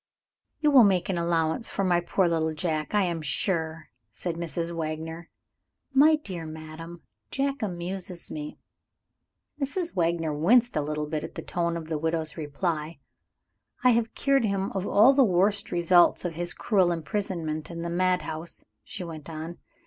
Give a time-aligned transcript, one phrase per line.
[0.61, 4.71] "You will make allowances for my poor little Jack, I am sure," said Mrs.
[4.71, 5.29] Wagner.
[5.93, 8.57] "My dear madam, Jack amuses me!"
[9.61, 9.93] Mrs.
[9.95, 12.97] Wagner winced a little at the tone of the widow's reply.
[13.83, 17.89] "I have cured him of all the worst results of his cruel imprisonment in the
[17.91, 19.59] mad house," she went on.